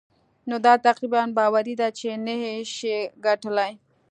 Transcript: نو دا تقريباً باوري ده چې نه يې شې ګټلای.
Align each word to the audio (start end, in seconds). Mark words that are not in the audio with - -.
نو 0.49 0.55
دا 0.65 0.73
تقريباً 0.87 1.21
باوري 1.37 1.73
ده 1.81 1.87
چې 1.99 2.09
نه 2.25 2.33
يې 2.43 2.53
شې 2.75 2.97
ګټلای. 3.25 3.73